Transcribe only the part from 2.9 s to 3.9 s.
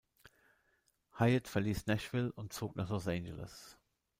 Angeles.